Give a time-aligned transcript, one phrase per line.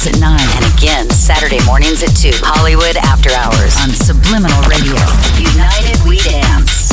[0.00, 0.40] weeknights at 9.
[0.56, 2.30] And again, Saturday mornings at 2.
[2.42, 4.94] Hollywood After Hours on Subliminal Radio.
[5.38, 6.90] United We Dance.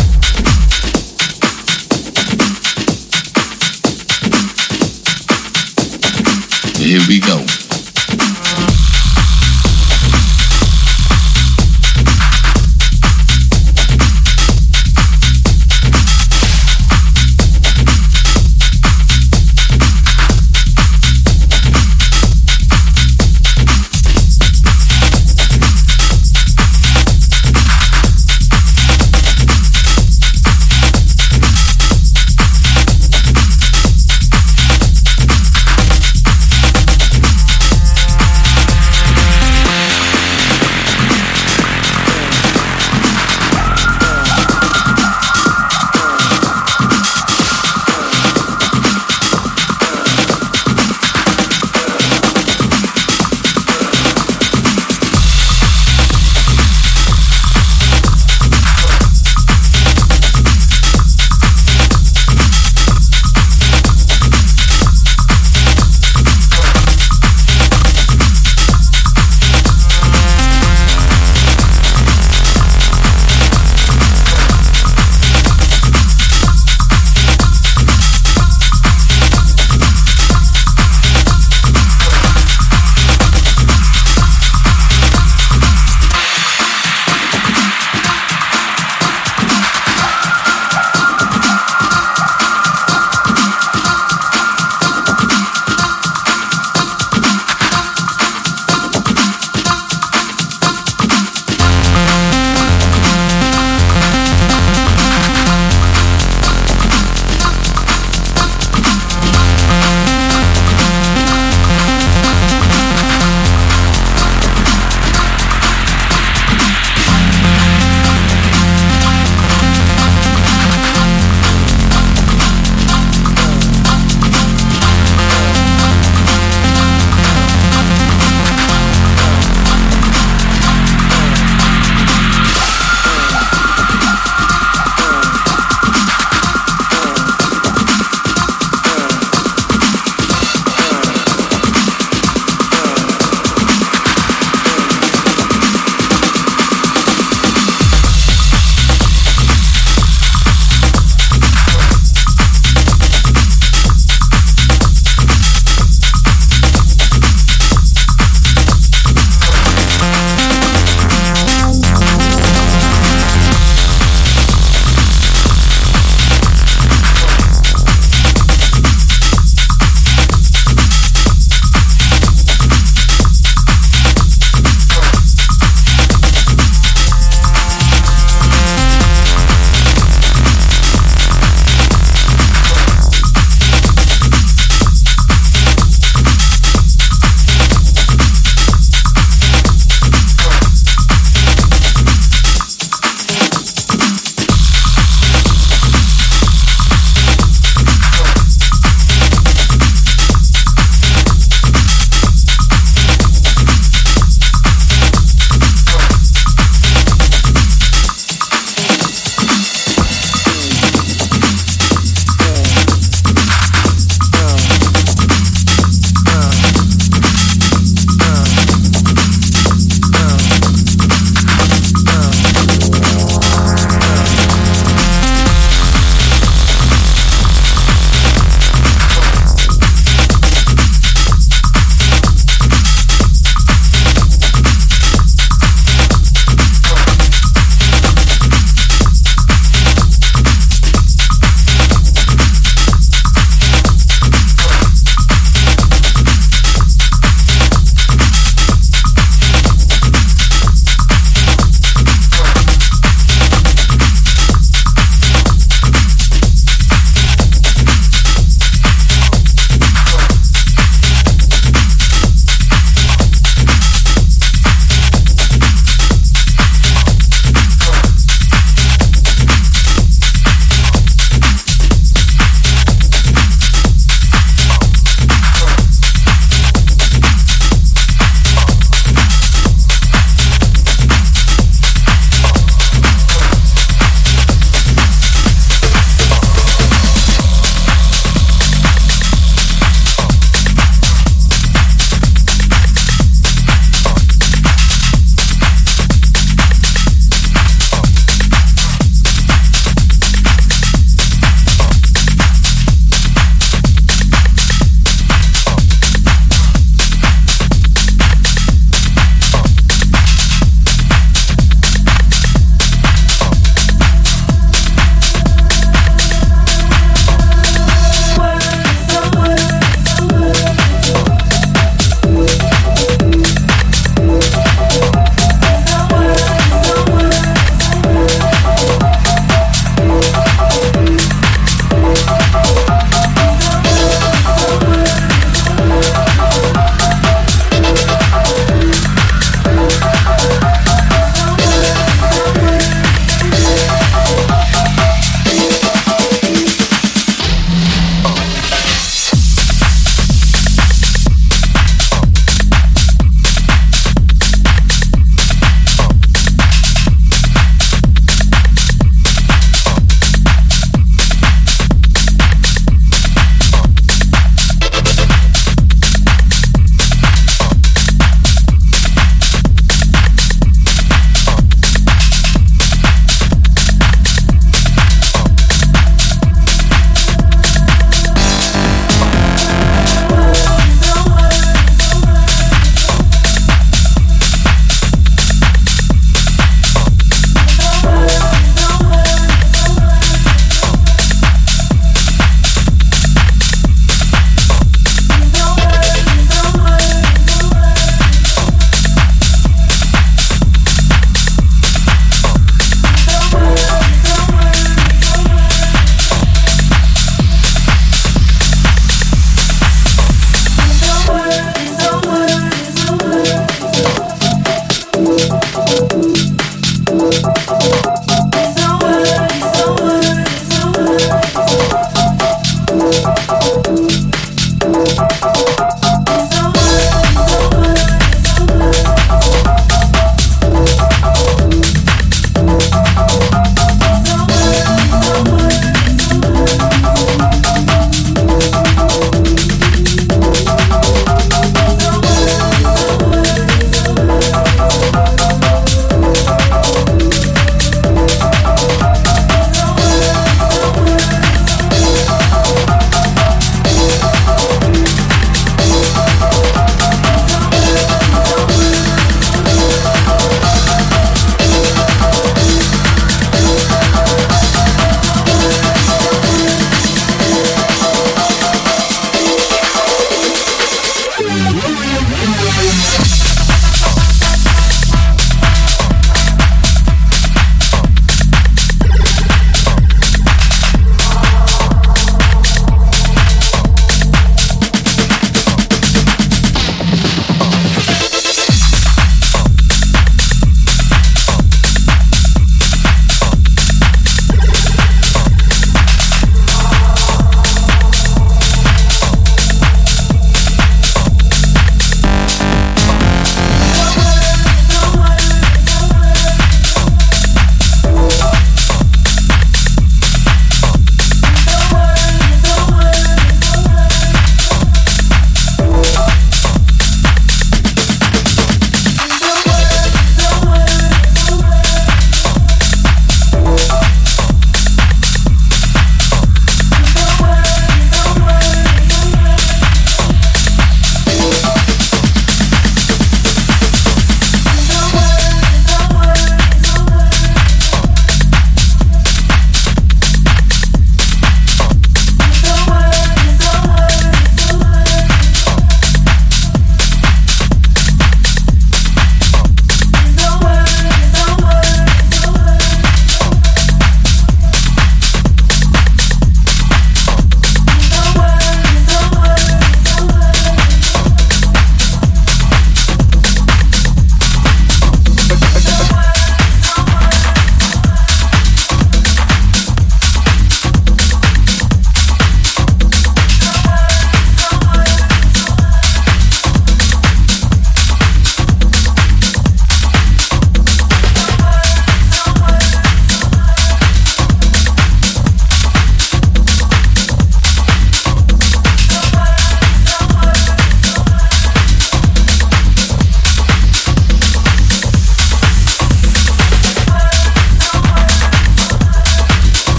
[6.78, 7.57] Here we go.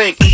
[0.00, 0.29] sink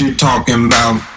[0.00, 1.13] you talking about?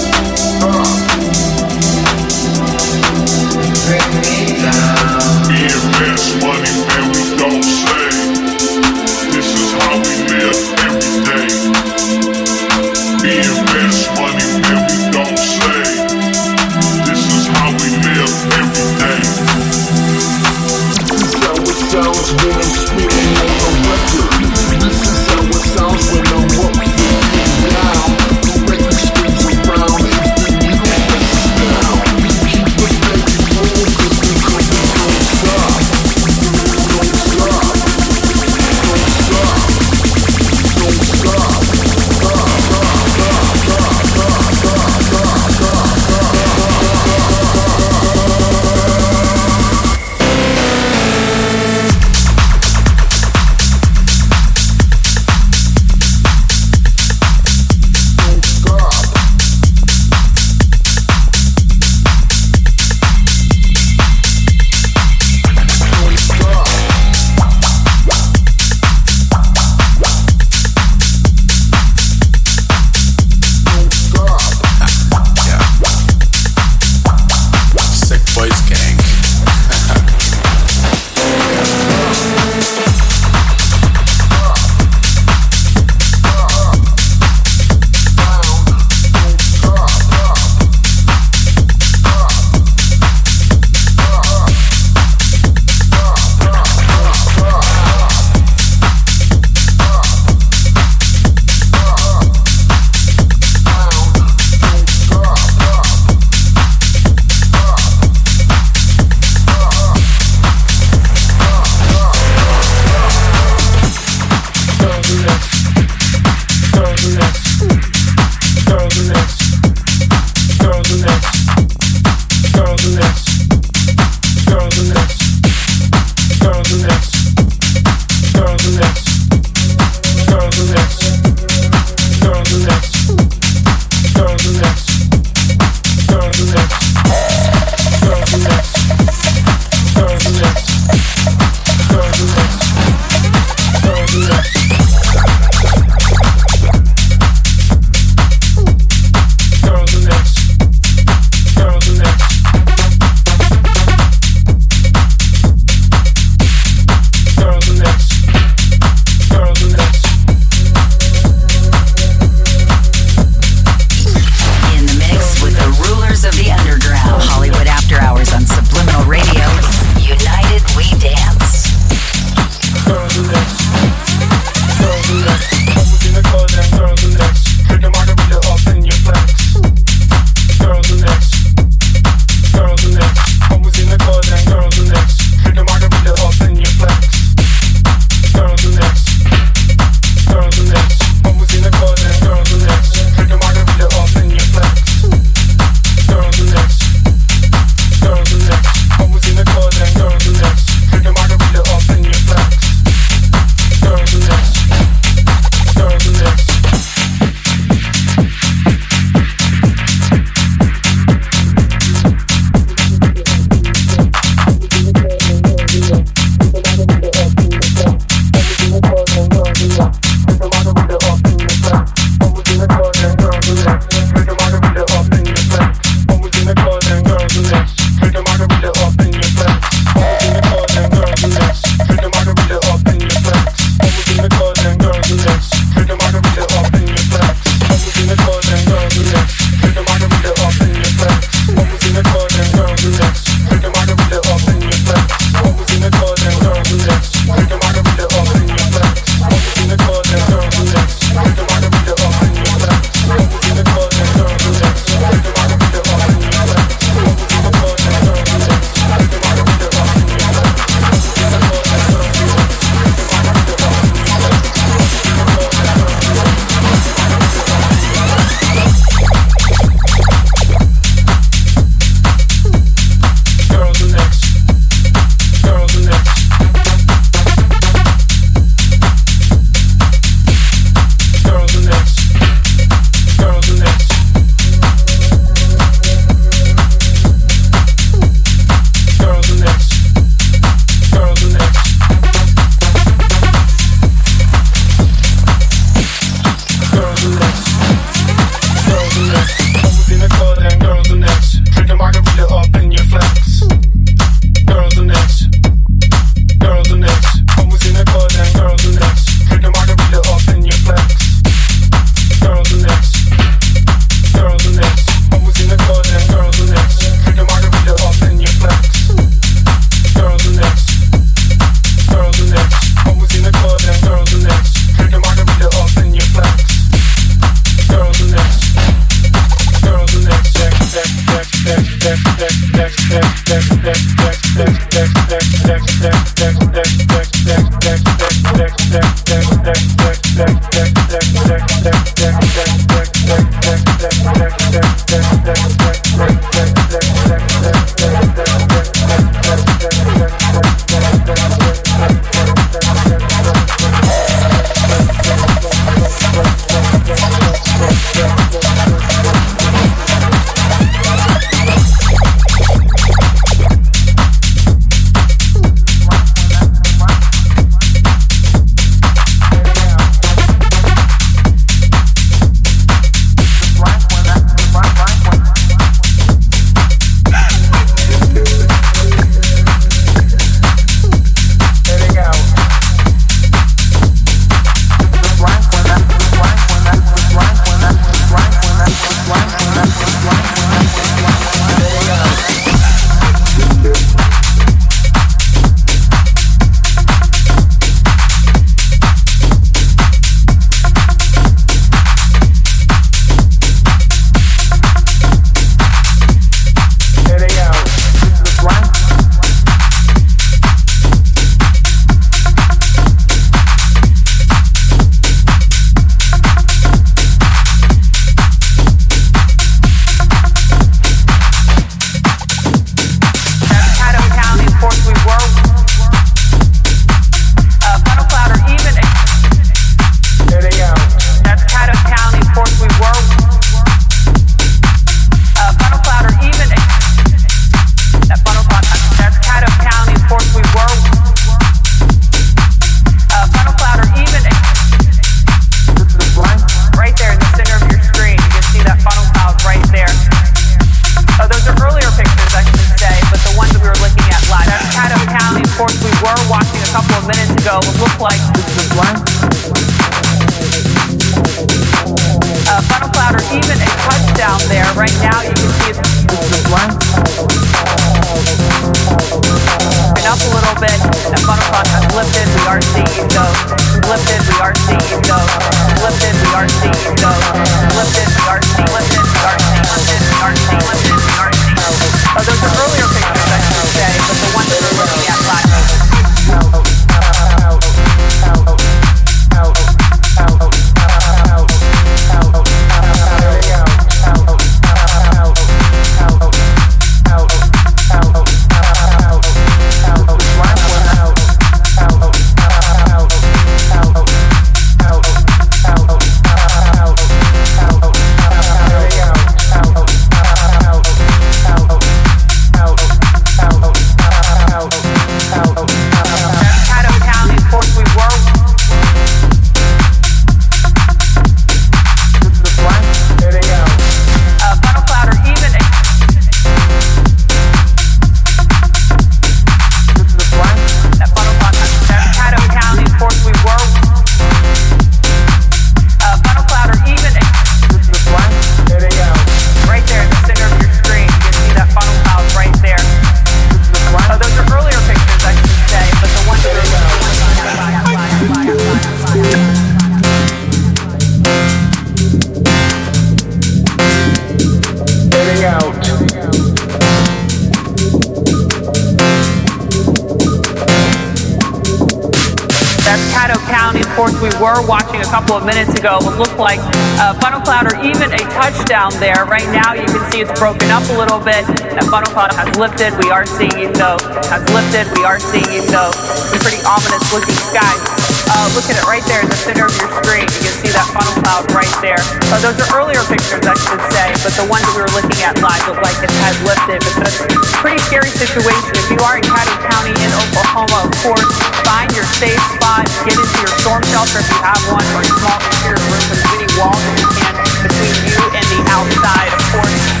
[571.11, 571.43] Little bit.
[571.75, 572.95] That funnel cloud has lifted.
[572.95, 573.99] We are seeing though
[574.31, 574.87] has lifted.
[574.95, 577.83] We are seeing though some pretty ominous looking skies.
[578.31, 580.23] Uh, look at it right there in the center of your screen.
[580.23, 581.99] You can see that funnel cloud right there.
[582.31, 585.19] Uh, those are earlier pictures, I should say, but the ones that we were looking
[585.19, 586.79] at live look like it has lifted.
[586.79, 587.27] But it's a
[587.59, 588.71] pretty scary situation.
[588.79, 591.27] If you are in Caddo County in Oklahoma, of course,
[591.67, 595.11] find your safe spot, get into your storm shelter if you have one, or a
[595.11, 597.35] small interior room with as many walls as you can
[597.67, 599.27] between you and the outside.
[599.35, 600.00] Of course,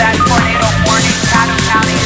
[0.00, 1.99] that tornado warning, Caddo County,